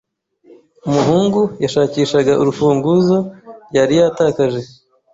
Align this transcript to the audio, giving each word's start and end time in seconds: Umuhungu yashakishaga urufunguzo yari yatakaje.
Umuhungu 0.87 1.41
yashakishaga 1.63 2.33
urufunguzo 2.41 3.17
yari 3.77 3.93
yatakaje. 4.01 4.61